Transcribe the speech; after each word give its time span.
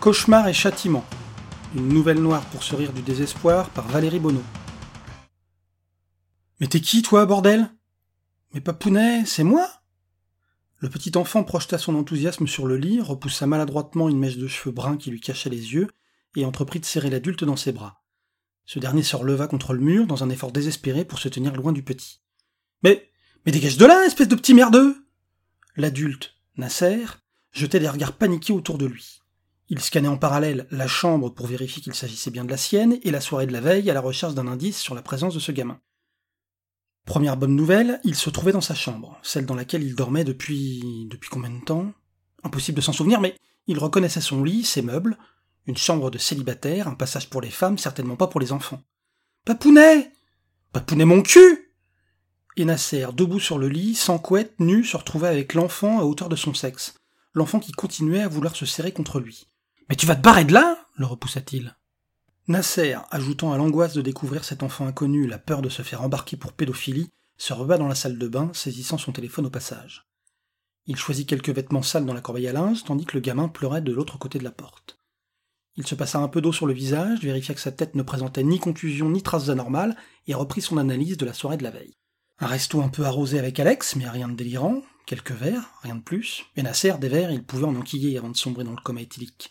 Cauchemar 0.00 0.46
et 0.46 0.52
châtiment. 0.54 1.04
Une 1.74 1.88
nouvelle 1.88 2.20
noire 2.20 2.44
pour 2.50 2.62
se 2.62 2.76
rire 2.76 2.92
du 2.92 3.02
désespoir 3.02 3.68
par 3.70 3.88
Valérie 3.88 4.20
Bonneau. 4.20 4.44
Mais 6.60 6.68
t'es 6.68 6.80
qui, 6.80 7.02
toi, 7.02 7.26
bordel? 7.26 7.68
Mais 8.54 8.60
Papounet, 8.60 9.24
c'est 9.26 9.42
moi? 9.42 9.68
Le 10.76 10.88
petit 10.88 11.18
enfant 11.18 11.42
projeta 11.42 11.78
son 11.78 11.96
enthousiasme 11.96 12.46
sur 12.46 12.66
le 12.66 12.76
lit, 12.76 13.00
repoussa 13.00 13.48
maladroitement 13.48 14.08
une 14.08 14.20
mèche 14.20 14.38
de 14.38 14.46
cheveux 14.46 14.70
bruns 14.70 14.98
qui 14.98 15.10
lui 15.10 15.20
cachait 15.20 15.50
les 15.50 15.74
yeux, 15.74 15.88
et 16.36 16.44
entreprit 16.44 16.78
de 16.78 16.84
serrer 16.84 17.10
l'adulte 17.10 17.42
dans 17.42 17.56
ses 17.56 17.72
bras. 17.72 18.04
Ce 18.66 18.78
dernier 18.78 19.02
se 19.02 19.16
releva 19.16 19.48
contre 19.48 19.72
le 19.72 19.80
mur 19.80 20.06
dans 20.06 20.22
un 20.22 20.30
effort 20.30 20.52
désespéré 20.52 21.04
pour 21.04 21.18
se 21.18 21.28
tenir 21.28 21.56
loin 21.56 21.72
du 21.72 21.82
petit. 21.82 22.20
Mais, 22.84 23.10
mais 23.44 23.50
dégage 23.50 23.78
de 23.78 23.86
là, 23.86 24.06
espèce 24.06 24.28
de 24.28 24.36
petit 24.36 24.54
merdeux 24.54 24.96
L'adulte, 25.74 26.36
Nasser, 26.56 27.04
jetait 27.50 27.80
des 27.80 27.88
regards 27.88 28.12
paniqués 28.12 28.52
autour 28.52 28.78
de 28.78 28.86
lui. 28.86 29.22
Il 29.70 29.80
scannait 29.80 30.08
en 30.08 30.16
parallèle 30.16 30.66
la 30.70 30.86
chambre 30.86 31.28
pour 31.28 31.46
vérifier 31.46 31.82
qu'il 31.82 31.94
s'agissait 31.94 32.30
bien 32.30 32.44
de 32.44 32.50
la 32.50 32.56
sienne 32.56 32.98
et 33.02 33.10
la 33.10 33.20
soirée 33.20 33.46
de 33.46 33.52
la 33.52 33.60
veille 33.60 33.90
à 33.90 33.94
la 33.94 34.00
recherche 34.00 34.34
d'un 34.34 34.46
indice 34.46 34.78
sur 34.78 34.94
la 34.94 35.02
présence 35.02 35.34
de 35.34 35.40
ce 35.40 35.52
gamin. 35.52 35.78
Première 37.04 37.36
bonne 37.36 37.54
nouvelle, 37.54 38.00
il 38.04 38.14
se 38.14 38.30
trouvait 38.30 38.52
dans 38.52 38.60
sa 38.60 38.74
chambre, 38.74 39.18
celle 39.22 39.46
dans 39.46 39.54
laquelle 39.54 39.82
il 39.82 39.94
dormait 39.94 40.24
depuis. 40.24 41.06
depuis 41.10 41.28
combien 41.28 41.50
de 41.50 41.64
temps? 41.64 41.92
Impossible 42.44 42.76
de 42.76 42.82
s'en 42.82 42.92
souvenir, 42.92 43.20
mais 43.20 43.34
il 43.66 43.78
reconnaissait 43.78 44.20
son 44.20 44.42
lit, 44.42 44.64
ses 44.64 44.82
meubles, 44.82 45.18
une 45.66 45.76
chambre 45.76 46.10
de 46.10 46.18
célibataire, 46.18 46.88
un 46.88 46.94
passage 46.94 47.28
pour 47.28 47.42
les 47.42 47.50
femmes, 47.50 47.76
certainement 47.76 48.16
pas 48.16 48.26
pour 48.26 48.40
les 48.40 48.52
enfants. 48.52 48.82
Papounet 49.44 50.12
Papounet 50.72 51.04
mon 51.04 51.22
cul 51.22 51.74
et 52.56 52.64
Nasser, 52.64 53.06
debout 53.14 53.38
sur 53.38 53.58
le 53.58 53.68
lit, 53.68 53.94
sans 53.94 54.18
couette, 54.18 54.58
nu, 54.58 54.84
se 54.84 54.96
retrouvait 54.96 55.28
avec 55.28 55.54
l'enfant 55.54 56.00
à 56.00 56.02
hauteur 56.02 56.28
de 56.28 56.36
son 56.36 56.54
sexe. 56.54 56.94
L'enfant 57.34 57.60
qui 57.60 57.72
continuait 57.72 58.22
à 58.22 58.28
vouloir 58.28 58.56
se 58.56 58.66
serrer 58.66 58.92
contre 58.92 59.20
lui. 59.20 59.46
Mais 59.88 59.96
tu 59.96 60.06
vas 60.06 60.16
te 60.16 60.22
barrer 60.22 60.44
de 60.44 60.52
là 60.52 60.78
le 60.96 61.06
repoussa-t-il. 61.06 61.76
Nasser, 62.48 62.96
ajoutant 63.10 63.52
à 63.52 63.56
l'angoisse 63.56 63.94
de 63.94 64.02
découvrir 64.02 64.44
cet 64.44 64.62
enfant 64.62 64.86
inconnu 64.86 65.26
la 65.26 65.38
peur 65.38 65.62
de 65.62 65.68
se 65.68 65.82
faire 65.82 66.02
embarquer 66.02 66.36
pour 66.36 66.52
pédophilie, 66.52 67.10
se 67.36 67.52
rebat 67.52 67.78
dans 67.78 67.88
la 67.88 67.94
salle 67.94 68.18
de 68.18 68.26
bain, 68.26 68.50
saisissant 68.52 68.98
son 68.98 69.12
téléphone 69.12 69.46
au 69.46 69.50
passage. 69.50 70.08
Il 70.86 70.96
choisit 70.96 71.28
quelques 71.28 71.50
vêtements 71.50 71.82
sales 71.82 72.06
dans 72.06 72.14
la 72.14 72.20
corbeille 72.20 72.48
à 72.48 72.52
linge, 72.52 72.82
tandis 72.84 73.04
que 73.04 73.14
le 73.14 73.20
gamin 73.20 73.48
pleurait 73.48 73.82
de 73.82 73.92
l'autre 73.92 74.18
côté 74.18 74.38
de 74.38 74.44
la 74.44 74.50
porte. 74.50 74.98
Il 75.76 75.86
se 75.86 75.94
passa 75.94 76.18
un 76.18 76.28
peu 76.28 76.40
d'eau 76.40 76.52
sur 76.52 76.66
le 76.66 76.72
visage, 76.72 77.20
vérifia 77.20 77.54
que 77.54 77.60
sa 77.60 77.70
tête 77.70 77.94
ne 77.94 78.02
présentait 78.02 78.42
ni 78.42 78.58
contusion 78.58 79.10
ni 79.10 79.22
traces 79.22 79.50
anormales, 79.50 79.96
et 80.26 80.34
reprit 80.34 80.62
son 80.62 80.78
analyse 80.78 81.18
de 81.18 81.26
la 81.26 81.34
soirée 81.34 81.58
de 81.58 81.62
la 81.62 81.70
veille. 81.70 81.94
Un 82.40 82.46
resto 82.46 82.80
un 82.80 82.88
peu 82.88 83.04
arrosé 83.04 83.38
avec 83.38 83.60
Alex, 83.60 83.94
mais 83.94 84.08
rien 84.08 84.28
de 84.28 84.34
délirant, 84.34 84.82
quelques 85.06 85.32
verres, 85.32 85.70
rien 85.82 85.96
de 85.96 86.02
plus, 86.02 86.44
et 86.56 86.62
Nasser, 86.62 86.94
des 86.98 87.08
verres, 87.08 87.30
il 87.30 87.44
pouvait 87.44 87.66
en 87.66 87.76
enquiller 87.76 88.18
avant 88.18 88.30
de 88.30 88.36
sombrer 88.36 88.64
dans 88.64 88.72
le 88.72 88.82
coma 88.82 89.02
éthylique. 89.02 89.50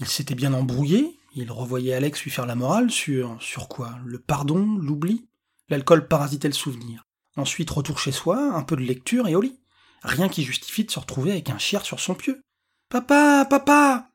Il 0.00 0.08
s'était 0.08 0.34
bien 0.34 0.54
embrouillé, 0.54 1.20
il 1.34 1.52
revoyait 1.52 1.92
Alex 1.92 2.22
lui 2.22 2.30
faire 2.30 2.46
la 2.46 2.54
morale 2.54 2.90
sur, 2.90 3.36
sur 3.40 3.68
quoi? 3.68 3.98
Le 4.06 4.18
pardon, 4.18 4.78
l'oubli? 4.78 5.28
L'alcool 5.68 6.08
parasitait 6.08 6.48
le 6.48 6.54
souvenir. 6.54 7.04
Ensuite, 7.36 7.68
retour 7.68 7.98
chez 7.98 8.10
soi, 8.10 8.54
un 8.54 8.62
peu 8.62 8.76
de 8.76 8.80
lecture 8.80 9.28
et 9.28 9.34
au 9.34 9.42
lit. 9.42 9.60
Rien 10.02 10.30
qui 10.30 10.42
justifie 10.42 10.84
de 10.84 10.90
se 10.90 10.98
retrouver 10.98 11.32
avec 11.32 11.50
un 11.50 11.58
chier 11.58 11.80
sur 11.82 12.00
son 12.00 12.14
pieu. 12.14 12.40
Papa, 12.88 13.46
papa 13.48 14.08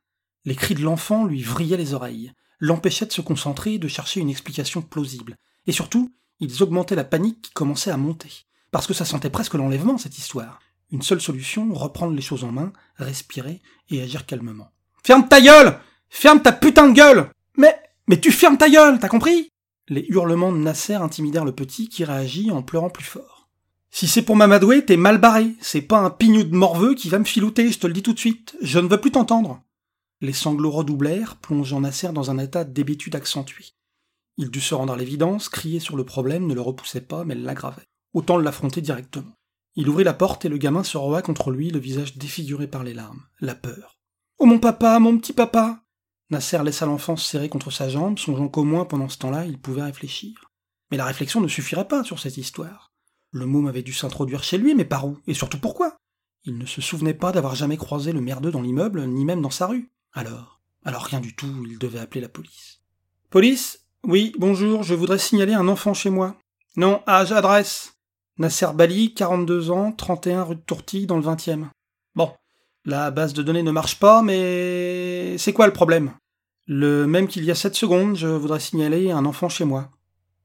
Les 0.43 0.55
cris 0.55 0.73
de 0.73 0.81
l'enfant 0.81 1.23
lui 1.23 1.43
vrillaient 1.43 1.77
les 1.77 1.93
oreilles, 1.93 2.33
l'empêchaient 2.59 3.05
de 3.05 3.13
se 3.13 3.21
concentrer 3.21 3.75
et 3.75 3.79
de 3.79 3.87
chercher 3.87 4.21
une 4.21 4.31
explication 4.31 4.81
plausible. 4.81 5.37
Et 5.67 5.71
surtout, 5.71 6.15
ils 6.39 6.63
augmentaient 6.63 6.95
la 6.95 7.03
panique 7.03 7.43
qui 7.43 7.51
commençait 7.51 7.91
à 7.91 7.97
monter. 7.97 8.31
Parce 8.71 8.87
que 8.87 8.95
ça 8.95 9.05
sentait 9.05 9.29
presque 9.29 9.53
l'enlèvement, 9.53 9.99
cette 9.99 10.17
histoire. 10.17 10.59
Une 10.91 11.03
seule 11.03 11.21
solution, 11.21 11.71
reprendre 11.75 12.13
les 12.13 12.23
choses 12.23 12.43
en 12.43 12.51
main, 12.51 12.73
respirer 12.97 13.61
et 13.89 14.01
agir 14.01 14.25
calmement. 14.25 14.71
Ferme 15.05 15.27
ta 15.27 15.39
gueule 15.39 15.77
Ferme 16.09 16.41
ta 16.41 16.51
putain 16.51 16.89
de 16.89 16.93
gueule 16.95 17.29
Mais, 17.57 17.79
mais 18.07 18.19
tu 18.19 18.31
fermes 18.31 18.57
ta 18.57 18.71
gueule, 18.71 18.97
t'as 18.97 19.07
compris? 19.07 19.51
Les 19.87 20.03
hurlements 20.09 20.51
de 20.51 20.57
Nasser 20.57 20.95
intimidèrent 20.95 21.45
le 21.45 21.51
petit 21.51 21.89
qui 21.89 22.03
réagit 22.03 22.49
en 22.49 22.63
pleurant 22.63 22.89
plus 22.89 23.05
fort. 23.05 23.47
Si 23.91 24.07
c'est 24.07 24.23
pour 24.23 24.35
m'amadouer, 24.35 24.83
t'es 24.83 24.97
mal 24.97 25.19
barré. 25.19 25.51
C'est 25.61 25.83
pas 25.83 25.99
un 25.99 26.09
pignou 26.09 26.43
de 26.43 26.55
morveux 26.55 26.95
qui 26.95 27.09
va 27.09 27.19
me 27.19 27.23
filouter, 27.23 27.71
je 27.71 27.77
te 27.77 27.85
le 27.85 27.93
dis 27.93 28.01
tout 28.01 28.13
de 28.13 28.19
suite. 28.19 28.57
Je 28.63 28.79
ne 28.79 28.87
veux 28.87 28.99
plus 28.99 29.11
t'entendre. 29.11 29.61
Les 30.21 30.33
sanglots 30.33 30.71
redoublèrent, 30.71 31.35
plongeant 31.35 31.81
Nasser 31.81 32.11
dans 32.11 32.31
un 32.31 32.39
état 32.39 32.63
d'hébétude 32.63 33.15
accentuée. 33.15 33.73
Il 34.37 34.49
dut 34.49 34.59
se 34.59 34.73
rendre 34.73 34.93
à 34.93 34.97
l'évidence, 34.97 35.49
crier 35.49 35.79
sur 35.79 35.97
le 35.97 36.03
problème 36.03 36.47
ne 36.47 36.55
le 36.55 36.61
repoussait 36.61 37.01
pas, 37.01 37.23
mais 37.25 37.35
l'aggravait. 37.35 37.85
Autant 38.15 38.39
l'affronter 38.39 38.81
directement. 38.81 39.37
Il 39.75 39.87
ouvrit 39.87 40.03
la 40.03 40.13
porte 40.13 40.45
et 40.45 40.49
le 40.49 40.57
gamin 40.57 40.83
se 40.83 40.97
roa 40.97 41.21
contre 41.21 41.51
lui, 41.51 41.69
le 41.69 41.77
visage 41.77 42.17
défiguré 42.17 42.65
par 42.65 42.83
les 42.83 42.95
larmes, 42.95 43.21
la 43.39 43.53
peur. 43.53 43.94
Oh 44.37 44.45
mon 44.45 44.59
papa, 44.59 44.99
mon 44.99 45.17
petit 45.17 45.31
papa 45.31 45.79
Nasser 46.29 46.61
laissa 46.63 46.85
l'enfant 46.85 47.15
se 47.15 47.25
serrer 47.25 47.47
contre 47.47 47.71
sa 47.71 47.87
jambe, 47.87 48.19
songeant 48.19 48.49
qu'au 48.49 48.63
moins 48.63 48.83
pendant 48.83 49.07
ce 49.07 49.17
temps-là 49.19 49.45
il 49.45 49.59
pouvait 49.59 49.83
réfléchir. 49.83 50.51
Mais 50.91 50.97
la 50.97 51.05
réflexion 51.05 51.39
ne 51.39 51.47
suffirait 51.47 51.87
pas 51.87 52.03
sur 52.03 52.19
cette 52.19 52.37
histoire. 52.37 52.91
Le 53.31 53.45
môme 53.45 53.67
avait 53.67 53.81
dû 53.81 53.93
s'introduire 53.93 54.43
chez 54.43 54.57
lui, 54.57 54.75
mais 54.75 54.85
par 54.85 55.07
où? 55.07 55.19
Et 55.27 55.33
surtout 55.33 55.59
pourquoi? 55.59 55.95
Il 56.43 56.57
ne 56.57 56.65
se 56.65 56.81
souvenait 56.81 57.13
pas 57.13 57.31
d'avoir 57.31 57.55
jamais 57.55 57.77
croisé 57.77 58.11
le 58.11 58.21
merdeux 58.21 58.51
dans 58.51 58.61
l'immeuble, 58.61 59.05
ni 59.05 59.23
même 59.23 59.41
dans 59.41 59.49
sa 59.49 59.67
rue. 59.67 59.89
Alors? 60.13 60.61
Alors 60.83 61.03
rien 61.03 61.21
du 61.21 61.35
tout, 61.35 61.65
il 61.69 61.79
devait 61.79 61.99
appeler 61.99 62.21
la 62.21 62.29
police. 62.29 62.81
Police? 63.29 63.85
Oui, 64.03 64.33
bonjour, 64.37 64.83
je 64.83 64.93
voudrais 64.93 65.17
signaler 65.17 65.53
un 65.53 65.67
enfant 65.67 65.93
chez 65.93 66.09
moi. 66.09 66.37
Non, 66.75 67.01
âge, 67.07 67.31
adresse. 67.31 67.95
Nasser 68.37 68.67
Bali, 68.75 69.13
42 69.13 69.71
ans, 69.71 69.91
31 69.91 70.43
rue 70.43 70.55
de 70.55 70.61
Tourtille, 70.61 71.07
dans 71.07 71.17
le 71.17 71.23
20e. 71.23 71.67
La 72.87 73.09
base 73.09 73.33
de 73.33 73.41
données 73.41 73.63
ne 73.63 73.71
marche 73.71 73.99
pas, 73.99 74.21
mais 74.21 75.39
c'est 75.39 75.53
quoi 75.53 75.65
le 75.65 75.73
problème? 75.73 76.13
Le 76.67 77.07
même 77.07 77.27
qu'il 77.27 77.43
y 77.43 77.49
a 77.49 77.55
7 77.55 77.73
secondes, 77.73 78.15
je 78.15 78.27
voudrais 78.27 78.59
signaler 78.59 79.09
un 79.09 79.25
enfant 79.25 79.49
chez 79.49 79.65
moi. 79.65 79.89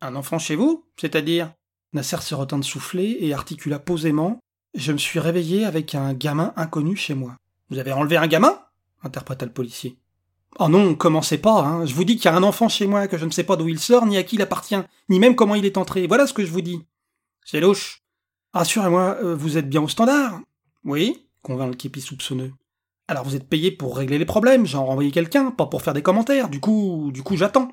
Un 0.01 0.17
enfant 0.17 0.39
chez 0.39 0.57
vous? 0.57 0.87
C'est-à-dire? 0.99 1.53
Nasser 1.93 2.17
se 2.23 2.35
retint 2.35 2.59
de 2.59 2.65
souffler 2.65 3.19
et 3.21 3.35
articula 3.35 3.79
posément 3.79 4.41
Je 4.75 4.93
me 4.93 4.99
suis 4.99 5.19
réveillé 5.19 5.67
avec 5.67 5.95
un 5.95 6.15
gamin 6.15 6.55
inconnu 6.57 6.97
chez 6.97 7.15
moi. 7.15 7.37
Vous 7.69 7.79
avez 7.79 7.93
enlevé 7.93 8.17
un 8.17 8.27
gamin? 8.27 8.59
interpréta 9.03 9.45
le 9.45 9.53
policier. 9.53 9.99
Oh 10.59 10.69
non, 10.69 10.95
commencez 10.95 11.39
pas, 11.39 11.61
hein. 11.61 11.85
Je 11.85 11.95
vous 11.95 12.05
dis 12.05 12.17
qu'il 12.17 12.25
y 12.25 12.29
a 12.29 12.37
un 12.37 12.43
enfant 12.43 12.71
chez 12.71 12.87
moi 12.87 13.07
que 13.07 13.19
je 13.19 13.27
ne 13.27 13.31
sais 13.31 13.45
pas 13.45 13.57
d'où 13.57 13.69
il 13.69 13.79
sort, 13.79 14.07
ni 14.07 14.17
à 14.17 14.23
qui 14.23 14.37
il 14.37 14.43
appartient, 14.43 14.81
ni 15.11 15.19
même 15.21 15.37
comment 15.37 15.55
il 15.55 15.67
est 15.67 15.77
entré. 15.77 16.07
Voilà 16.07 16.27
ce 16.27 16.33
que 16.33 16.45
je 16.45 16.51
vous 16.51 16.63
dis. 16.63 16.81
C'est 17.45 17.61
louche. 17.61 18.03
Rassurez-moi, 18.55 19.19
euh, 19.23 19.35
vous 19.35 19.59
êtes 19.59 19.69
bien 19.69 19.83
au 19.83 19.89
standard? 19.89 20.41
Oui, 20.85 21.27
convint 21.43 21.67
le 21.67 21.75
képi 21.75 22.01
soupçonneux. 22.01 22.53
Alors 23.09 23.25
vous 23.25 23.35
êtes 23.35 23.49
payé 23.49 23.71
pour 23.71 23.97
régler 23.97 24.19
les 24.19 24.25
problèmes, 24.25 24.67
j'en 24.67 24.85
renvoyé 24.85 25.11
quelqu'un, 25.11 25.51
pas 25.51 25.67
pour 25.67 25.83
faire 25.83 25.95
des 25.95 26.03
commentaires, 26.03 26.49
du 26.49 26.61
coup, 26.61 27.11
du 27.13 27.23
coup 27.23 27.37
j'attends. 27.37 27.73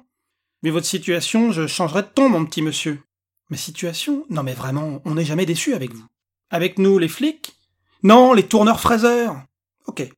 Mais 0.64 0.72
votre 0.72 0.88
situation, 0.88 1.52
je 1.52 1.68
changerai 1.68 2.02
de 2.02 2.08
ton, 2.08 2.30
mon 2.30 2.46
petit 2.46 2.62
monsieur. 2.62 3.02
Ma 3.50 3.58
situation? 3.58 4.26
Non 4.30 4.44
mais 4.44 4.54
vraiment, 4.54 5.02
on 5.06 5.16
n'est 5.16 5.26
jamais 5.26 5.46
déçu 5.46 5.74
avec 5.74 5.94
vous. 5.94 6.06
Avec 6.50 6.80
nous, 6.80 6.98
les 6.98 7.08
flics? 7.08 7.56
Non, 8.04 8.34
les 8.34 8.48
tourneurs 8.48 8.80
fraiseurs? 8.80 9.44
Ok. 9.86 10.10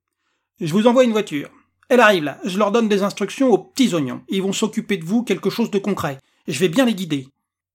Je 0.60 0.74
vous 0.74 0.88
envoie 0.88 1.04
une 1.04 1.12
voiture. 1.12 1.50
Elle 1.90 2.02
arrive 2.02 2.24
là, 2.24 2.40
je 2.44 2.58
leur 2.58 2.72
donne 2.72 2.88
des 2.88 3.04
instructions 3.04 3.50
aux 3.50 3.58
petits 3.58 3.94
oignons. 3.94 4.24
Ils 4.30 4.44
vont 4.44 4.54
s'occuper 4.54 4.98
de 4.98 5.06
vous 5.06 5.24
quelque 5.24 5.50
chose 5.50 5.72
de 5.72 5.80
concret. 5.80 6.20
Et 6.48 6.54
je 6.54 6.60
vais 6.60 6.70
bien 6.70 6.86
les 6.86 6.96
guider. 6.96 7.28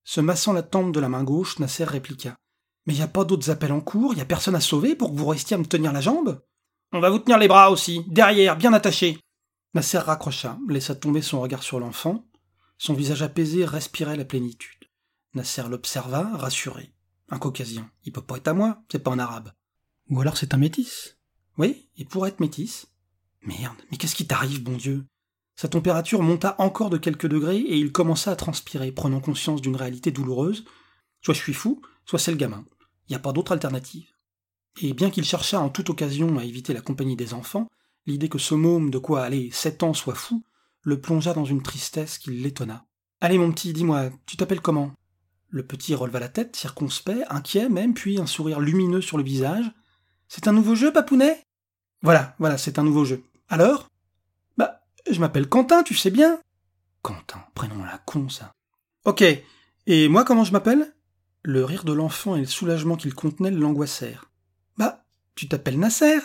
Se 0.05 0.21
massant 0.21 0.53
la 0.53 0.63
tempe 0.63 0.93
de 0.93 1.01
la 1.01 1.09
main 1.09 1.25
gauche, 1.25 1.59
Nasser 1.59 1.84
répliqua. 1.84 2.37
Mais 2.87 2.95
y 2.95 3.03
a 3.03 3.09
pas 3.09 3.25
d'autres 3.25 3.50
appels 3.50 3.72
en 3.72 3.81
cours, 3.81 4.15
y 4.15 4.21
a 4.21 4.27
personne 4.27 4.55
à 4.55 4.61
sauver 4.61 4.95
pour 4.95 5.11
que 5.11 5.17
vous 5.17 5.27
restiez 5.27 5.55
à 5.55 5.59
me 5.59 5.65
tenir 5.65 5.93
la 5.93 6.00
jambe 6.00 6.43
On 6.93 7.00
va 7.00 7.11
vous 7.11 7.19
tenir 7.19 7.39
les 7.39 7.49
bras 7.49 7.71
aussi, 7.71 8.05
derrière, 8.09 8.56
bien 8.56 8.72
attachés. 8.72 9.19
Nasser 9.72 9.99
raccrocha, 9.99 10.59
laissa 10.69 10.95
tomber 10.95 11.22
son 11.22 11.41
regard 11.41 11.62
sur 11.62 11.81
l'enfant. 11.81 12.25
Son 12.78 12.95
visage 12.95 13.22
apaisé 13.22 13.65
respirait 13.65 14.17
la 14.17 14.25
plénitude. 14.25 14.89
Nasser 15.34 15.62
l'observa, 15.69 16.31
rassuré. 16.34 16.93
Un 17.31 17.39
caucasien. 17.39 17.91
Il 18.05 18.12
peut 18.12 18.21
pas 18.21 18.37
être 18.37 18.49
à 18.49 18.55
moi, 18.55 18.83
c'est 18.91 19.03
pas 19.03 19.12
un 19.12 19.19
arabe. 19.19 19.53
Ou 20.11 20.21
alors 20.21 20.37
c'est 20.37 20.55
un 20.55 20.59
métis. 20.59 21.16
Oui, 21.56 21.89
il 21.97 22.06
pourrait 22.06 22.28
être 22.28 22.41
métis. 22.41 22.87
Merde, 23.43 23.77
mais 23.91 23.97
qu'est-ce 23.97 24.15
qui 24.15 24.27
t'arrive, 24.27 24.63
bon 24.63 24.77
Dieu? 24.77 25.07
Sa 25.57 25.69
température 25.69 26.22
monta 26.22 26.57
encore 26.59 26.91
de 26.91 26.98
quelques 26.98 27.27
degrés 27.27 27.59
et 27.59 27.77
il 27.77 27.92
commença 27.92 28.31
à 28.31 28.36
transpirer, 28.36 28.92
prenant 28.92 29.21
conscience 29.21 29.60
d'une 29.60 29.77
réalité 29.77 30.10
douloureuse. 30.10 30.65
Soit 31.21 31.34
je 31.34 31.41
suis 31.41 31.54
fou, 31.54 31.81
soit 32.04 32.19
c'est 32.19 32.33
le 32.33 32.36
gamin. 32.36 32.65
Il 33.09 33.16
a 33.16 33.21
pas 33.21 33.33
d'autre 33.33 33.53
alternative. 33.53 34.09
Et 34.80 34.92
bien 34.92 35.10
qu'il 35.10 35.24
cherchât 35.24 35.60
en 35.60 35.68
toute 35.68 35.91
occasion 35.91 36.39
à 36.39 36.45
éviter 36.45 36.72
la 36.72 36.80
compagnie 36.80 37.16
des 37.16 37.34
enfants, 37.34 37.68
l'idée 38.06 38.28
que 38.28 38.39
ce 38.39 38.54
môme 38.54 38.91
de 38.91 38.98
quoi 38.98 39.22
aller 39.22 39.51
sept 39.53 39.83
ans 39.83 39.95
soit 39.95 40.15
fou 40.15 40.45
le 40.83 41.01
plongea 41.01 41.33
dans 41.33 41.45
une 41.45 41.62
tristesse 41.62 42.18
qui 42.18 42.30
l'étonna. 42.30 42.84
Allez 43.21 43.39
mon 43.39 43.51
petit, 43.53 43.72
dis-moi, 43.72 44.10
tu 44.27 44.36
t'appelles 44.36 44.60
comment? 44.60 44.92
Le 45.48 45.66
petit 45.66 45.95
releva 45.95 46.21
la 46.21 46.28
tête, 46.28 46.56
circonspect, 46.56 47.24
inquiet 47.30 47.68
même, 47.68 47.95
puis 47.95 48.21
un 48.21 48.27
sourire 48.27 48.60
lumineux 48.60 49.01
sur 49.01 49.16
le 49.16 49.24
visage. 49.24 49.65
C'est 50.28 50.48
un 50.48 50.53
nouveau 50.53 50.74
jeu, 50.74 50.92
papounet 50.92 51.42
Voilà, 52.03 52.34
voilà, 52.39 52.59
c'est 52.59 52.78
un 52.78 52.83
nouveau 52.83 53.04
jeu. 53.04 53.22
Alors 53.48 53.89
Bah, 54.59 54.83
je 55.10 55.21
m'appelle 55.21 55.48
Quentin, 55.48 55.83
tu 55.83 55.95
sais 55.95 56.10
bien. 56.10 56.39
Quentin, 57.03 57.42
prénom 57.54 57.83
la 57.84 57.98
con, 57.98 58.28
ça. 58.28 58.53
Ok, 59.04 59.24
et 59.86 60.09
moi 60.09 60.24
comment 60.24 60.45
je 60.45 60.53
m'appelle? 60.53 60.94
Le 61.47 61.63
rire 61.63 61.85
de 61.85 61.93
l'enfant 61.93 62.37
et 62.37 62.41
le 62.41 62.47
soulagement 62.47 62.97
qu'il 62.97 63.13
contenait 63.13 63.51
l'angoissèrent. 63.51 64.31
Bah, 64.79 65.05
tu 65.35 65.47
t'appelles 65.47 65.79
Nasser? 65.79 66.19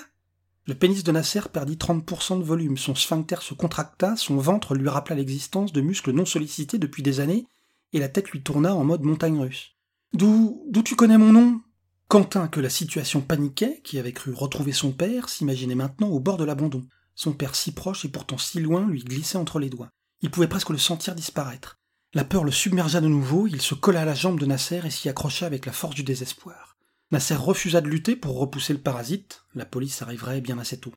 Le 0.65 0.75
pénis 0.75 1.03
de 1.03 1.11
Nasser 1.11 1.41
perdit 1.51 1.75
30% 1.75 2.39
de 2.39 2.43
volume, 2.43 2.77
son 2.77 2.95
sphincter 2.95 3.41
se 3.41 3.53
contracta, 3.53 4.15
son 4.15 4.37
ventre 4.37 4.75
lui 4.75 4.87
rappela 4.87 5.17
l'existence 5.17 5.73
de 5.73 5.81
muscles 5.81 6.13
non 6.13 6.23
sollicités 6.23 6.77
depuis 6.77 7.03
des 7.03 7.19
années, 7.19 7.47
et 7.91 7.99
la 7.99 8.07
tête 8.07 8.29
lui 8.29 8.41
tourna 8.43 8.73
en 8.73 8.85
mode 8.85 9.01
montagne 9.01 9.41
russe. 9.41 9.75
D'où, 10.13 10.63
d'où 10.69 10.83
tu 10.83 10.95
connais 10.95 11.17
mon 11.17 11.33
nom? 11.33 11.59
Quentin, 12.07 12.47
que 12.47 12.61
la 12.61 12.69
situation 12.69 13.19
paniquait, 13.19 13.81
qui 13.83 13.99
avait 13.99 14.13
cru 14.13 14.31
retrouver 14.33 14.71
son 14.71 14.93
père, 14.93 15.27
s'imaginait 15.27 15.75
maintenant 15.75 16.07
au 16.07 16.21
bord 16.21 16.37
de 16.37 16.45
l'abandon. 16.45 16.87
Son 17.15 17.33
père 17.33 17.55
si 17.55 17.73
proche 17.73 18.05
et 18.05 18.09
pourtant 18.09 18.37
si 18.37 18.61
loin 18.61 18.87
lui 18.87 19.03
glissait 19.03 19.37
entre 19.37 19.59
les 19.59 19.69
doigts. 19.69 19.89
Il 20.21 20.31
pouvait 20.31 20.47
presque 20.47 20.69
le 20.69 20.77
sentir 20.77 21.13
disparaître. 21.13 21.78
La 22.15 22.23
peur 22.23 22.43
le 22.43 22.49
submergea 22.49 23.01
de 23.01 23.07
nouveau, 23.07 23.45
il 23.45 23.61
se 23.61 23.75
colla 23.75 24.01
à 24.01 24.05
la 24.05 24.15
jambe 24.15 24.39
de 24.39 24.47
Nasser 24.47 24.81
et 24.83 24.89
s'y 24.89 25.09
accrocha 25.09 25.45
avec 25.45 25.67
la 25.67 25.71
force 25.71 25.93
du 25.93 26.01
désespoir. 26.01 26.75
Nasser 27.11 27.35
refusa 27.35 27.81
de 27.81 27.87
lutter 27.87 28.15
pour 28.15 28.39
repousser 28.39 28.73
le 28.73 28.81
parasite, 28.81 29.43
la 29.53 29.65
police 29.65 30.01
arriverait 30.01 30.41
bien 30.41 30.57
assez 30.57 30.79
tôt. 30.79 30.91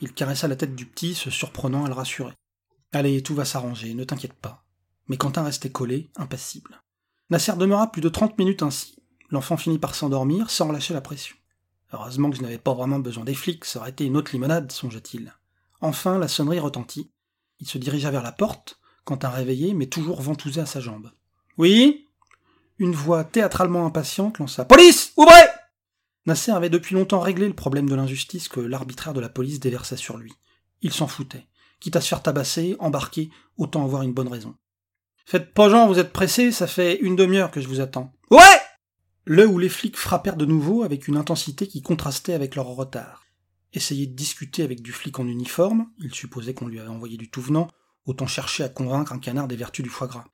Il 0.00 0.14
caressa 0.14 0.48
la 0.48 0.56
tête 0.56 0.74
du 0.74 0.86
petit, 0.86 1.14
se 1.14 1.28
surprenant 1.28 1.84
à 1.84 1.88
le 1.88 1.94
rassurer. 1.94 2.32
Allez, 2.92 3.22
tout 3.22 3.34
va 3.34 3.44
s'arranger, 3.44 3.92
ne 3.92 4.04
t'inquiète 4.04 4.32
pas. 4.32 4.64
Mais 5.08 5.18
Quentin 5.18 5.42
restait 5.42 5.70
collé, 5.70 6.10
impassible. 6.16 6.80
Nasser 7.28 7.56
demeura 7.58 7.92
plus 7.92 8.00
de 8.00 8.08
trente 8.08 8.38
minutes 8.38 8.62
ainsi. 8.62 9.02
L'enfant 9.28 9.58
finit 9.58 9.78
par 9.78 9.94
s'endormir 9.94 10.48
sans 10.48 10.68
relâcher 10.68 10.94
la 10.94 11.02
pression. 11.02 11.36
Heureusement 11.92 12.30
que 12.30 12.36
je 12.36 12.42
n'avais 12.42 12.56
pas 12.56 12.72
vraiment 12.72 13.00
besoin 13.00 13.24
des 13.24 13.34
flics, 13.34 13.66
ça 13.66 13.80
aurait 13.80 13.90
été 13.90 14.06
une 14.06 14.16
autre 14.16 14.32
limonade, 14.32 14.72
songea-t-il. 14.72 15.34
Enfin, 15.82 16.18
la 16.18 16.28
sonnerie 16.28 16.58
retentit. 16.58 17.10
Il 17.60 17.68
se 17.68 17.76
dirigea 17.76 18.10
vers 18.10 18.22
la 18.22 18.32
porte, 18.32 18.80
quand 19.04 19.24
un 19.24 19.30
réveillé, 19.30 19.74
mais 19.74 19.86
toujours 19.86 20.20
ventousé 20.20 20.60
à 20.60 20.66
sa 20.66 20.80
jambe. 20.80 21.10
Oui 21.58 22.08
Une 22.78 22.94
voix 22.94 23.24
théâtralement 23.24 23.86
impatiente 23.86 24.38
lança 24.38 24.64
Police 24.64 25.12
Ouvrez 25.16 25.46
Nasser 26.26 26.52
avait 26.52 26.70
depuis 26.70 26.94
longtemps 26.94 27.20
réglé 27.20 27.46
le 27.46 27.54
problème 27.54 27.88
de 27.88 27.94
l'injustice 27.94 28.48
que 28.48 28.60
l'arbitraire 28.60 29.12
de 29.12 29.20
la 29.20 29.28
police 29.28 29.60
déversait 29.60 29.98
sur 29.98 30.16
lui. 30.16 30.32
Il 30.80 30.92
s'en 30.92 31.06
foutait. 31.06 31.46
Quitte 31.80 31.96
à 31.96 32.00
se 32.00 32.08
faire 32.08 32.22
tabasser, 32.22 32.76
embarquer, 32.78 33.30
autant 33.58 33.84
avoir 33.84 34.02
une 34.02 34.14
bonne 34.14 34.28
raison. 34.28 34.54
Faites 35.26 35.52
pas 35.52 35.68
genre, 35.68 35.86
vous 35.86 35.98
êtes 35.98 36.12
pressé, 36.12 36.50
ça 36.50 36.66
fait 36.66 36.98
une 37.00 37.16
demi-heure 37.16 37.50
que 37.50 37.60
je 37.60 37.68
vous 37.68 37.80
attends. 37.80 38.12
Ouais 38.30 38.60
Le 39.24 39.46
où 39.46 39.58
les 39.58 39.68
flics 39.68 39.98
frappèrent 39.98 40.36
de 40.36 40.46
nouveau 40.46 40.82
avec 40.82 41.08
une 41.08 41.16
intensité 41.16 41.66
qui 41.66 41.82
contrastait 41.82 42.34
avec 42.34 42.54
leur 42.54 42.66
retard. 42.66 43.24
Essayer 43.74 44.06
de 44.06 44.14
discuter 44.14 44.62
avec 44.62 44.82
du 44.82 44.92
flic 44.92 45.18
en 45.18 45.26
uniforme, 45.26 45.90
il 45.98 46.14
supposait 46.14 46.54
qu'on 46.54 46.68
lui 46.68 46.80
avait 46.80 46.88
envoyé 46.88 47.16
du 47.16 47.30
tout 47.30 47.42
venant, 47.42 47.68
autant 48.06 48.26
chercher 48.26 48.64
à 48.64 48.68
convaincre 48.68 49.12
un 49.12 49.18
canard 49.18 49.48
des 49.48 49.56
vertus 49.56 49.82
du 49.82 49.90
foie 49.90 50.06
gras. 50.06 50.26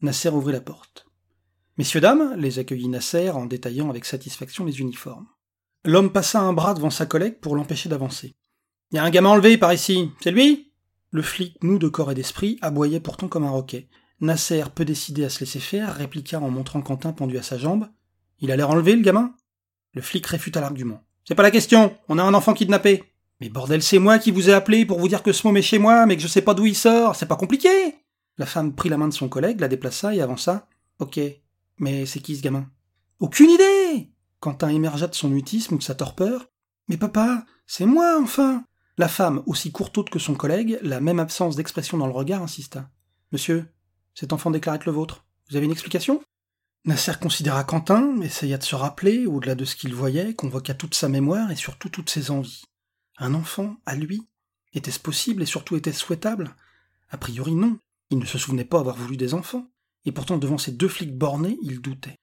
Nasser 0.00 0.28
ouvrit 0.28 0.52
la 0.52 0.60
porte. 0.60 1.06
Messieurs, 1.76 2.00
dames, 2.00 2.34
les 2.36 2.58
accueillit 2.58 2.88
Nasser 2.88 3.30
en 3.30 3.46
détaillant 3.46 3.90
avec 3.90 4.04
satisfaction 4.04 4.64
les 4.64 4.80
uniformes. 4.80 5.26
L'homme 5.84 6.12
passa 6.12 6.40
un 6.40 6.52
bras 6.52 6.74
devant 6.74 6.90
sa 6.90 7.06
collègue 7.06 7.40
pour 7.40 7.56
l'empêcher 7.56 7.88
d'avancer. 7.88 8.34
Y 8.92 8.98
a 8.98 9.04
un 9.04 9.10
gamin 9.10 9.30
enlevé 9.30 9.58
par 9.58 9.72
ici, 9.72 10.10
c'est 10.20 10.30
lui? 10.30 10.72
Le 11.10 11.22
flic, 11.22 11.56
nous 11.62 11.78
de 11.78 11.88
corps 11.88 12.12
et 12.12 12.14
d'esprit, 12.14 12.58
aboyait 12.60 13.00
pourtant 13.00 13.28
comme 13.28 13.44
un 13.44 13.50
roquet. 13.50 13.88
Nasser, 14.20 14.64
peu 14.74 14.84
décidé 14.84 15.24
à 15.24 15.30
se 15.30 15.40
laisser 15.40 15.60
faire, 15.60 15.94
répliqua 15.94 16.40
en 16.40 16.50
montrant 16.50 16.80
Quentin 16.80 17.12
pendu 17.12 17.38
à 17.38 17.42
sa 17.42 17.58
jambe. 17.58 17.88
Il 18.40 18.50
a 18.50 18.56
l'air 18.56 18.70
enlevé, 18.70 18.94
le 18.94 19.02
gamin? 19.02 19.34
Le 19.92 20.02
flic 20.02 20.26
réfuta 20.26 20.60
l'argument. 20.60 21.04
C'est 21.24 21.34
pas 21.34 21.42
la 21.42 21.50
question, 21.50 21.96
on 22.08 22.18
a 22.18 22.22
un 22.22 22.34
enfant 22.34 22.52
kidnappé. 22.52 23.13
Mais 23.44 23.50
bordel, 23.50 23.82
c'est 23.82 23.98
moi 23.98 24.18
qui 24.18 24.30
vous 24.30 24.48
ai 24.48 24.54
appelé 24.54 24.86
pour 24.86 24.98
vous 24.98 25.06
dire 25.06 25.22
que 25.22 25.34
ce 25.34 25.46
môme 25.46 25.58
est 25.58 25.60
chez 25.62 25.78
moi, 25.78 26.06
mais 26.06 26.16
que 26.16 26.22
je 26.22 26.28
sais 26.28 26.40
pas 26.40 26.54
d'où 26.54 26.64
il 26.64 26.74
sort, 26.74 27.14
c'est 27.14 27.26
pas 27.26 27.36
compliqué. 27.36 27.68
La 28.38 28.46
femme 28.46 28.74
prit 28.74 28.88
la 28.88 28.96
main 28.96 29.06
de 29.06 29.12
son 29.12 29.28
collègue, 29.28 29.60
la 29.60 29.68
déplaça 29.68 30.14
et 30.14 30.22
avança. 30.22 30.66
Ok, 30.98 31.20
mais 31.76 32.06
c'est 32.06 32.20
qui 32.20 32.36
ce 32.36 32.40
gamin? 32.40 32.66
Aucune 33.20 33.50
idée 33.50 34.08
Quentin 34.40 34.70
émergea 34.70 35.08
de 35.08 35.14
son 35.14 35.28
mutisme 35.28 35.74
ou 35.74 35.76
de 35.76 35.82
sa 35.82 35.94
torpeur. 35.94 36.48
Mais 36.88 36.96
papa, 36.96 37.44
c'est 37.66 37.84
moi, 37.84 38.18
enfin 38.18 38.64
La 38.96 39.08
femme, 39.08 39.42
aussi 39.44 39.72
courtoute 39.72 40.08
que 40.08 40.18
son 40.18 40.36
collègue, 40.36 40.78
la 40.80 41.02
même 41.02 41.20
absence 41.20 41.54
d'expression 41.54 41.98
dans 41.98 42.06
le 42.06 42.14
regard, 42.14 42.42
insista. 42.42 42.88
Monsieur, 43.30 43.66
cet 44.14 44.32
enfant 44.32 44.52
déclare 44.52 44.76
être 44.76 44.86
le 44.86 44.92
vôtre. 44.92 45.26
Vous 45.50 45.56
avez 45.56 45.66
une 45.66 45.72
explication? 45.72 46.22
Nasser 46.86 47.12
considéra 47.20 47.62
Quentin, 47.64 48.22
essaya 48.22 48.56
de 48.56 48.64
se 48.64 48.74
rappeler, 48.74 49.26
au-delà 49.26 49.54
de 49.54 49.66
ce 49.66 49.76
qu'il 49.76 49.94
voyait, 49.94 50.32
convoqua 50.32 50.72
toute 50.72 50.94
sa 50.94 51.10
mémoire 51.10 51.50
et 51.50 51.56
surtout 51.56 51.90
toutes 51.90 52.08
ses 52.08 52.30
envies. 52.30 52.62
Un 53.16 53.34
enfant, 53.34 53.76
à 53.86 53.94
lui? 53.94 54.22
Était-ce 54.72 55.00
possible 55.00 55.42
et 55.42 55.46
surtout 55.46 55.76
était-ce 55.76 56.00
souhaitable? 56.00 56.54
A 57.10 57.18
priori 57.18 57.54
non, 57.54 57.78
il 58.10 58.18
ne 58.18 58.26
se 58.26 58.38
souvenait 58.38 58.64
pas 58.64 58.80
avoir 58.80 58.96
voulu 58.96 59.16
des 59.16 59.34
enfants, 59.34 59.70
et 60.04 60.12
pourtant 60.12 60.38
devant 60.38 60.58
ces 60.58 60.72
deux 60.72 60.88
flics 60.88 61.16
bornés, 61.16 61.58
il 61.62 61.80
doutait. 61.80 62.16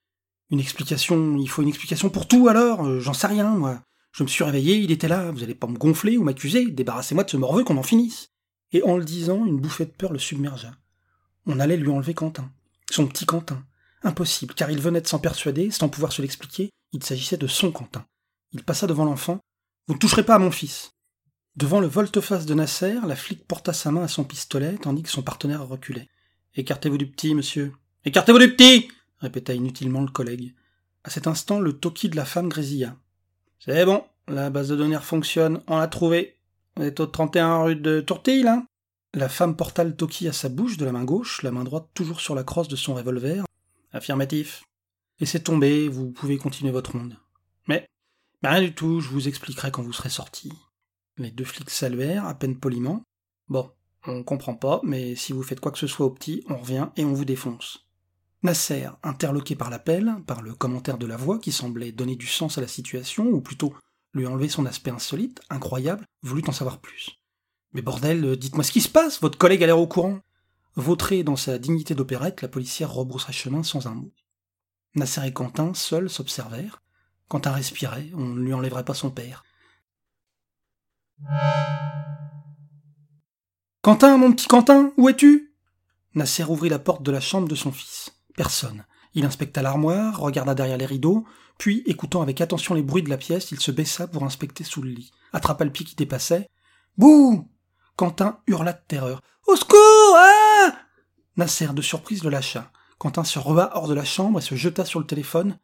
Une 0.49 0.59
explication, 0.59 1.37
il 1.37 1.49
faut 1.49 1.61
une 1.61 1.69
explication 1.69 2.09
pour 2.09 2.27
tout 2.27 2.47
alors, 2.47 2.85
euh, 2.85 2.99
j'en 2.99 3.13
sais 3.13 3.27
rien, 3.27 3.55
moi. 3.55 3.81
Je 4.11 4.23
me 4.23 4.27
suis 4.27 4.43
réveillé, 4.43 4.77
il 4.77 4.91
était 4.91 5.07
là, 5.07 5.31
vous 5.31 5.43
allez 5.43 5.55
pas 5.55 5.67
me 5.67 5.77
gonfler 5.77 6.17
ou 6.17 6.23
m'accuser, 6.23 6.69
débarrassez-moi 6.69 7.23
de 7.23 7.29
ce 7.29 7.37
morveux 7.37 7.63
qu'on 7.63 7.77
en 7.77 7.83
finisse. 7.83 8.29
Et 8.73 8.83
en 8.83 8.97
le 8.97 9.05
disant, 9.05 9.45
une 9.45 9.59
bouffée 9.59 9.85
de 9.85 9.91
peur 9.91 10.11
le 10.11 10.19
submergea. 10.19 10.71
On 11.45 11.59
allait 11.59 11.77
lui 11.77 11.89
enlever 11.89 12.13
Quentin, 12.13 12.51
son 12.89 13.07
petit 13.07 13.25
Quentin, 13.25 13.63
Impossible, 14.03 14.55
car 14.55 14.71
il 14.71 14.81
venait 14.81 15.01
de 15.01 15.07
s'en 15.07 15.19
persuader, 15.19 15.69
sans 15.69 15.89
pouvoir 15.89 16.11
se 16.11 16.21
l'expliquer, 16.21 16.71
il 16.91 17.03
s'agissait 17.03 17.37
de 17.37 17.47
son 17.47 17.71
Quentin. 17.71 18.05
Il 18.51 18.63
passa 18.63 18.87
devant 18.87 19.05
l'enfant. 19.05 19.39
Vous 19.87 19.93
ne 19.93 19.99
toucherez 19.99 20.23
pas 20.23 20.35
à 20.35 20.39
mon 20.39 20.51
fils. 20.51 20.93
Devant 21.55 21.79
le 21.79 21.87
volte-face 21.87 22.45
de 22.45 22.53
Nasser, 22.53 22.97
la 23.05 23.15
flic 23.15 23.45
porta 23.45 23.73
sa 23.73 23.91
main 23.91 24.03
à 24.03 24.07
son 24.07 24.23
pistolet, 24.23 24.77
tandis 24.77 25.03
que 25.03 25.09
son 25.09 25.21
partenaire 25.21 25.67
reculait. 25.67 26.07
Écartez-vous 26.55 26.97
du 26.97 27.07
petit, 27.07 27.35
monsieur. 27.35 27.73
Écartez-vous 28.05 28.39
du 28.39 28.55
petit 28.55 28.89
répéta 29.19 29.53
inutilement 29.53 30.01
le 30.01 30.07
collègue. 30.07 30.53
À 31.03 31.09
cet 31.09 31.27
instant, 31.27 31.59
le 31.59 31.73
toki 31.73 32.09
de 32.09 32.15
la 32.15 32.25
femme 32.25 32.49
grésilla. 32.49 32.95
C'est 33.59 33.85
bon, 33.85 34.03
la 34.27 34.49
base 34.49 34.69
de 34.69 34.75
données 34.75 34.99
fonctionne, 35.01 35.61
on 35.67 35.77
l'a 35.77 35.87
trouvé. 35.87 36.37
On 36.77 36.83
est 36.83 36.99
au 36.99 37.05
31 37.05 37.63
rue 37.63 37.75
de 37.75 38.01
Tourtille, 38.01 38.47
hein 38.47 38.65
La 39.13 39.29
femme 39.29 39.55
porta 39.55 39.83
le 39.83 39.95
toki 39.95 40.27
à 40.27 40.33
sa 40.33 40.49
bouche 40.49 40.77
de 40.77 40.85
la 40.85 40.91
main 40.91 41.03
gauche, 41.03 41.43
la 41.43 41.51
main 41.51 41.63
droite 41.63 41.89
toujours 41.93 42.21
sur 42.21 42.33
la 42.33 42.43
crosse 42.43 42.67
de 42.67 42.75
son 42.75 42.95
revolver, 42.95 43.45
Affirmatif. 43.93 44.63
Laissez 45.19 45.43
tomber, 45.43 45.89
vous 45.89 46.11
pouvez 46.11 46.37
continuer 46.37 46.71
votre 46.71 46.93
ronde. 46.93 47.17
Mais 48.41 48.49
rien 48.49 48.61
du 48.61 48.73
tout, 48.73 48.99
je 48.99 49.09
vous 49.09 49.27
expliquerai 49.27 49.71
quand 49.71 49.83
vous 49.83 49.93
serez 49.93 50.09
sortis. 50.09 50.53
Les 51.17 51.31
deux 51.31 51.45
flics 51.45 51.69
saluèrent, 51.69 52.25
à 52.25 52.33
peine 52.33 52.57
poliment. 52.57 53.03
Bon, 53.47 53.71
on 54.07 54.23
comprend 54.23 54.55
pas, 54.55 54.81
mais 54.83 55.15
si 55.15 55.33
vous 55.33 55.43
faites 55.43 55.59
quoi 55.59 55.71
que 55.71 55.77
ce 55.77 55.87
soit 55.87 56.05
au 56.05 56.11
petit, 56.11 56.43
on 56.49 56.57
revient 56.57 56.89
et 56.95 57.05
on 57.05 57.13
vous 57.13 57.25
défonce. 57.25 57.85
Nasser, 58.43 58.89
interloqué 59.03 59.55
par 59.55 59.69
l'appel, 59.69 60.15
par 60.25 60.41
le 60.41 60.55
commentaire 60.55 60.97
de 60.97 61.05
la 61.05 61.17
voix 61.17 61.37
qui 61.37 61.51
semblait 61.51 61.91
donner 61.91 62.15
du 62.15 62.25
sens 62.25 62.57
à 62.57 62.61
la 62.61 62.67
situation, 62.67 63.25
ou 63.25 63.41
plutôt 63.41 63.75
lui 64.13 64.25
enlever 64.25 64.49
son 64.49 64.65
aspect 64.65 64.89
insolite, 64.89 65.41
incroyable, 65.49 66.05
voulut 66.23 66.43
en 66.47 66.51
savoir 66.51 66.79
plus. 66.79 67.21
Mais 67.73 67.83
bordel, 67.83 68.35
dites-moi 68.37 68.63
ce 68.63 68.71
qui 68.71 68.81
se 68.81 68.89
passe, 68.89 69.21
votre 69.21 69.37
collègue 69.37 69.63
a 69.63 69.67
l'air 69.67 69.79
au 69.79 69.87
courant. 69.87 70.19
Vautré 70.75 71.23
dans 71.23 71.35
sa 71.35 71.59
dignité 71.59 71.93
d'opérette, 71.93 72.41
la 72.41 72.47
policière 72.47 72.91
rebroussa 72.91 73.31
chemin 73.31 73.61
sans 73.61 73.87
un 73.87 73.93
mot. 73.93 74.11
Nasser 74.95 75.27
et 75.27 75.33
Quentin, 75.33 75.73
seuls, 75.73 76.09
s'observèrent. 76.09 76.81
Quentin 77.31 77.53
respirait, 77.53 78.09
on 78.13 78.25
ne 78.25 78.41
lui 78.41 78.53
enlèverait 78.53 78.83
pas 78.83 78.93
son 78.93 79.09
père. 79.09 79.45
Quentin, 83.81 84.17
mon 84.17 84.33
petit 84.33 84.47
Quentin, 84.47 84.91
où 84.97 85.07
es-tu? 85.07 85.55
Nasser 86.13 86.43
ouvrit 86.43 86.67
la 86.67 86.77
porte 86.77 87.03
de 87.03 87.11
la 87.11 87.21
chambre 87.21 87.47
de 87.47 87.55
son 87.55 87.71
fils. 87.71 88.11
Personne. 88.35 88.83
Il 89.13 89.23
inspecta 89.23 89.61
l'armoire, 89.61 90.19
regarda 90.19 90.53
derrière 90.55 90.77
les 90.77 90.85
rideaux, 90.85 91.25
puis, 91.57 91.83
écoutant 91.85 92.21
avec 92.21 92.41
attention 92.41 92.75
les 92.75 92.81
bruits 92.81 93.01
de 93.01 93.09
la 93.09 93.15
pièce, 93.15 93.51
il 93.51 93.61
se 93.61 93.71
baissa 93.71 94.07
pour 94.07 94.25
inspecter 94.25 94.65
sous 94.65 94.81
le 94.81 94.89
lit, 94.89 95.13
attrapa 95.31 95.63
le 95.63 95.71
pied 95.71 95.85
qui 95.85 95.95
dépassait. 95.95 96.49
Bouh 96.97 97.49
Quentin 97.95 98.41
hurla 98.45 98.73
de 98.73 98.81
terreur. 98.89 99.21
Au 99.47 99.55
secours 99.55 100.17
Ah 100.17 100.75
Nasser, 101.37 101.71
de 101.71 101.81
surprise, 101.81 102.25
le 102.25 102.29
lâcha. 102.29 102.73
Quentin 102.97 103.23
se 103.23 103.39
reba 103.39 103.71
hors 103.75 103.87
de 103.87 103.93
la 103.93 104.03
chambre 104.03 104.39
et 104.39 104.41
se 104.41 104.55
jeta 104.55 104.83
sur 104.83 104.99
le 104.99 105.07
téléphone. 105.07 105.57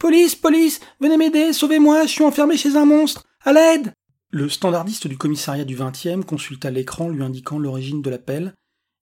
Police, 0.00 0.34
police, 0.34 0.80
venez 0.98 1.18
m'aider, 1.18 1.52
sauvez-moi, 1.52 2.06
je 2.06 2.12
suis 2.12 2.24
enfermé 2.24 2.56
chez 2.56 2.74
un 2.74 2.86
monstre, 2.86 3.26
à 3.44 3.52
l'aide 3.52 3.92
Le 4.30 4.48
standardiste 4.48 5.06
du 5.06 5.18
commissariat 5.18 5.66
du 5.66 5.76
20e 5.76 6.22
consulta 6.22 6.70
l'écran 6.70 7.10
lui 7.10 7.22
indiquant 7.22 7.58
l'origine 7.58 8.00
de 8.00 8.08
l'appel, 8.08 8.54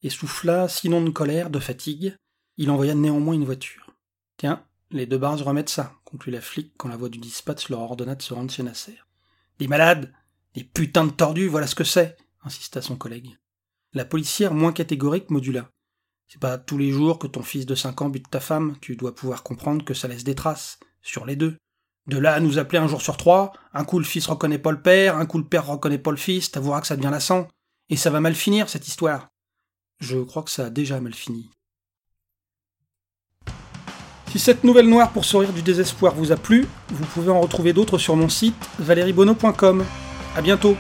et 0.03 0.11
souffla, 0.11 0.67
sinon 0.69 1.01
de 1.01 1.11
colère, 1.11 1.51
de 1.51 1.61
fatigue. 1.61 2.17
Il 2.57 2.69
envoya 2.69 2.97
néanmoins 2.97 3.35
une 3.35 3.45
voiture. 3.45 3.95
Tiens, 4.39 4.65
les 4.91 5.07
deux 5.07 5.19
barges 5.19 5.43
remettent 5.43 5.69
ça, 5.69 5.95
conclut 6.05 6.33
la 6.33 6.41
flic 6.41 6.73
quand 6.77 6.89
la 6.89 6.97
voix 6.97 7.09
du 7.09 7.19
dispatch 7.19 7.69
leur 7.69 7.79
ordonna 7.79 8.17
de 8.17 8.23
se 8.23 8.35
rendre 8.35 8.51
chez 8.51 8.65
Nasser. 8.65 8.99
Des 9.61 9.69
malades 9.69 10.13
Des 10.55 10.65
putains 10.65 11.07
de 11.07 11.13
tordus, 11.13 11.47
voilà 11.47 11.69
ce 11.69 11.77
que 11.77 11.85
c'est 11.85 12.17
insista 12.43 12.83
son 12.83 12.97
collègue. 12.97 13.39
La 13.93 14.05
policière, 14.05 14.53
moins 14.53 14.73
catégorique, 14.73 15.31
modula. 15.31 15.71
C'est 16.27 16.41
pas 16.41 16.59
tous 16.59 16.77
les 16.77 16.91
jours 16.91 17.21
que 17.21 17.29
ton 17.29 17.45
fils 17.45 17.67
de 17.67 17.77
cinq 17.77 18.03
ans 18.03 18.09
bute 18.09 18.29
ta 18.29 18.41
femme, 18.41 18.75
tu 18.81 18.97
dois 18.97 19.15
pouvoir 19.15 19.45
comprendre 19.45 19.85
que 19.85 19.95
ça 19.95 20.09
laisse 20.09 20.25
des 20.25 20.35
traces, 20.35 20.81
sur 21.09 21.27
les 21.27 21.37
deux. 21.37 21.57
De 22.07 22.19
là 22.19 22.35
à 22.35 22.41
nous 22.41 22.59
appeler 22.59 22.79
un 22.79 22.87
jour 22.87 23.03
sur 23.03 23.17
trois, 23.17 23.53
un 23.75 23.85
coup 23.85 23.99
le 23.99 24.05
fils 24.05 24.27
reconnaît 24.27 24.59
pas 24.59 24.71
le 24.71 24.81
père, 24.81 25.17
un 25.17 25.27
coup 25.27 25.39
le 25.39 25.45
père 25.45 25.67
reconnaît 25.67 25.99
pas 25.99 26.11
le 26.11 26.17
fils, 26.17 26.51
t'avoueras 26.51 26.81
que 26.81 26.87
ça 26.87 26.97
devient 26.97 27.11
lassant. 27.11 27.49
Et 27.91 27.97
ça 27.97 28.11
va 28.11 28.21
mal 28.21 28.35
finir, 28.35 28.69
cette 28.69 28.89
histoire. 28.89 29.29
Je 30.01 30.19
crois 30.19 30.43
que 30.43 30.51
ça 30.51 30.67
a 30.67 30.71
déjà 30.71 31.01
mal 31.01 31.15
fini. 31.15 31.51
Si 34.31 34.39
cette 34.39 34.63
nouvelle 34.63 34.89
noire 34.89 35.11
pour 35.13 35.25
sourire 35.25 35.53
du 35.53 35.63
désespoir 35.63 36.15
vous 36.15 36.33
a 36.33 36.37
plu, 36.37 36.67
vous 36.91 37.07
pouvez 37.07 37.31
en 37.31 37.41
retrouver 37.41 37.73
d'autres 37.73 37.99
sur 37.99 38.15
mon 38.15 38.29
site 38.29 38.69
valeriebono.com. 38.79 39.85
À 40.37 40.43
bientôt 40.43 40.77